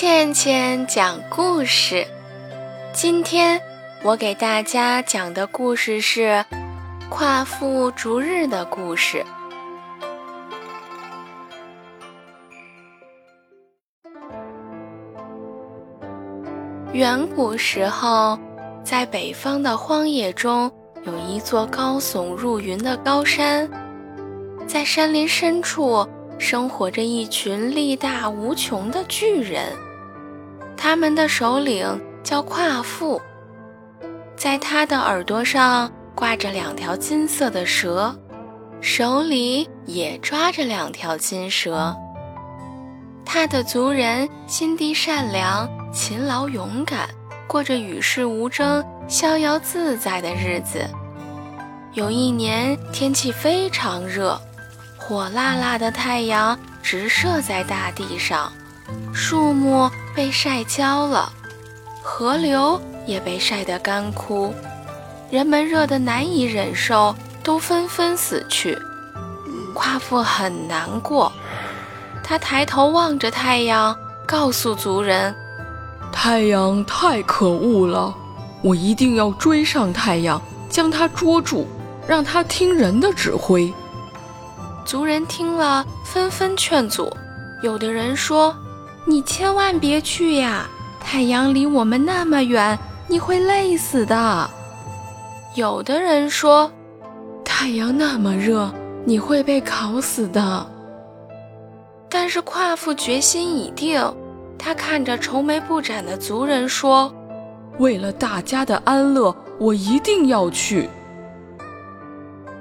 [0.00, 2.06] 倩倩讲故事。
[2.90, 3.60] 今天
[4.02, 6.42] 我给大家讲的故事是
[7.10, 9.22] 夸父逐日的故事。
[16.94, 18.38] 远古时候，
[18.82, 20.72] 在北方的荒野中，
[21.04, 23.70] 有一座高耸入云的高山，
[24.66, 26.08] 在山林深处。
[26.38, 29.76] 生活着一群力大无穷的巨人，
[30.82, 33.20] 他们的首领叫夸父，
[34.34, 38.18] 在他的耳朵上挂着两条金色的蛇，
[38.80, 41.94] 手里也抓着两条金蛇。
[43.26, 47.06] 他的族人心地善良、勤劳勇敢，
[47.46, 50.82] 过着与世无争、逍遥自在的日子。
[51.92, 54.40] 有一年天气非常热。
[54.96, 58.50] 火辣辣的太阳直射在大地上，
[59.12, 61.32] 树木被晒焦了，
[62.02, 64.52] 河流也被晒得干枯，
[65.30, 68.78] 人们热得难以忍受，都纷纷死去。
[69.74, 71.32] 夸父很难过，
[72.22, 75.34] 他抬头望着太阳，告诉族人
[76.12, 78.14] ：“太阳太可恶了，
[78.62, 81.66] 我一定要追上太阳，将它捉住，
[82.06, 83.72] 让它听人的指挥。”
[84.84, 87.16] 族人听了，纷纷劝阻。
[87.62, 88.54] 有的人说
[89.06, 90.66] ：“你千万别去呀，
[91.00, 94.50] 太阳离我们那么远，你会累死的。”
[95.56, 96.70] 有的人说
[97.44, 98.72] ：“太阳那么热，
[99.04, 100.66] 你会被烤死的。”
[102.08, 104.00] 但是夸父决心已定，
[104.58, 107.12] 他看着愁眉不展的族人说
[107.78, 110.88] ：“为了大家的安乐，我一定要去。”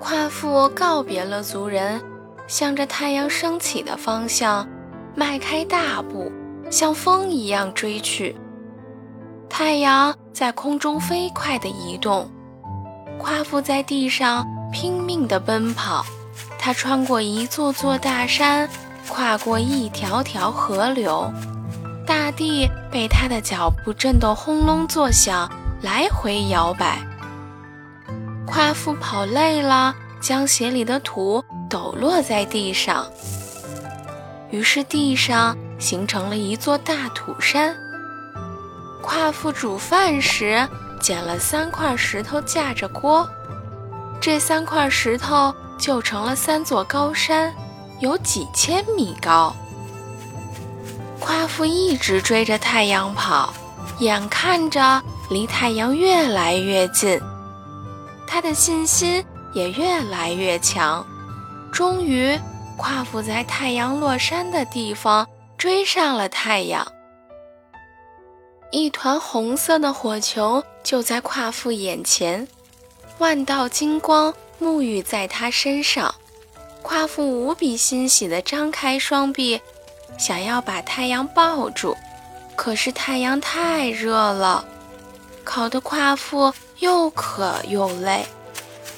[0.00, 2.00] 夸父告别了族人。
[2.46, 4.68] 向着太阳升起的方向，
[5.16, 6.30] 迈开大步，
[6.70, 8.34] 像风一样追去。
[9.48, 12.28] 太阳在空中飞快地移动，
[13.18, 16.04] 夸父在地上拼命地奔跑。
[16.58, 18.68] 他穿过一座座大山，
[19.08, 21.30] 跨过一条条河流，
[22.06, 25.48] 大地被他的脚步震得轰隆作响，
[25.82, 26.98] 来回摇摆。
[28.46, 31.44] 夸父跑累了，将鞋里的土。
[31.70, 33.04] 抖落在地上，
[34.54, 37.74] 于是地上形成了一座大土山。
[39.02, 40.66] 夸父煮饭时
[41.00, 43.28] 捡了三块石头架着锅，
[44.20, 47.52] 这三块石头就成了三座高山，
[47.98, 49.52] 有几千米高。
[51.18, 53.52] 夸父一直追着太阳跑，
[53.98, 57.20] 眼看着离太阳越来越近，
[58.24, 61.04] 他的信心也越来越强。
[61.72, 62.38] 终于，
[62.76, 65.26] 夸父在太阳落山的地方
[65.56, 66.86] 追上了太阳。
[68.70, 72.46] 一团红色的火球就在夸父眼前，
[73.18, 76.12] 万道金光沐浴在他身上。
[76.82, 79.60] 夸父无比欣喜地张开双臂，
[80.18, 81.96] 想要把太阳抱住，
[82.56, 84.64] 可是太阳太热了，
[85.44, 88.26] 烤得夸父又渴又累，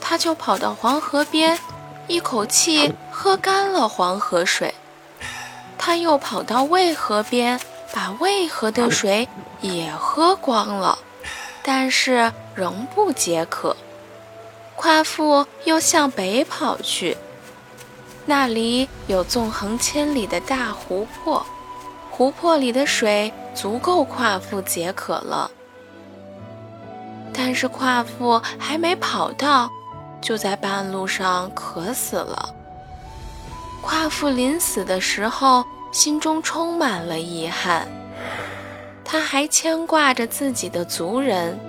[0.00, 1.58] 他就跑到黄河边。
[2.06, 4.74] 一口气喝干了黄河水，
[5.78, 7.58] 他又跑到渭河边，
[7.92, 9.28] 把渭河的水
[9.60, 10.98] 也喝光了，
[11.62, 13.76] 但是仍不解渴。
[14.76, 17.16] 夸父又向北跑去，
[18.26, 21.46] 那里有纵横千里的大湖泊，
[22.10, 25.50] 湖泊里的水足够夸父解渴了。
[27.32, 29.70] 但是夸父还没跑到。
[30.24, 32.54] 就在半路上渴死了。
[33.82, 35.62] 夸父临死的时候，
[35.92, 37.86] 心中充满了遗憾，
[39.04, 41.60] 他还牵挂着自己的族人，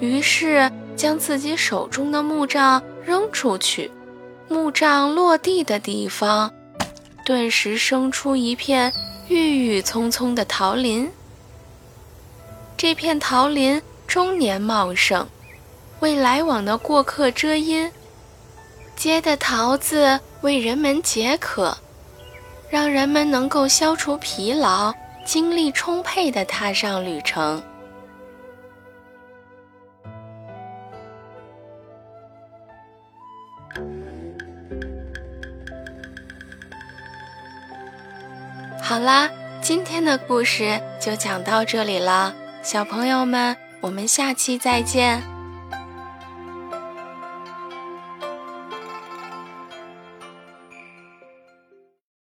[0.00, 3.88] 于是将自己手中的木杖扔出去。
[4.48, 6.52] 木杖落地的地方，
[7.24, 8.92] 顿时生出一片
[9.28, 11.08] 郁郁葱葱的桃林。
[12.76, 15.24] 这片桃林终年茂盛，
[16.00, 17.88] 为来往的过客遮阴。
[19.00, 21.74] 结的桃子为人们解渴，
[22.68, 24.92] 让人们能够消除疲劳，
[25.24, 27.62] 精力充沛地踏上旅程。
[38.82, 39.30] 好啦，
[39.62, 45.39] 今天的故事就讲到这里了，小朋友们，我们下期再见。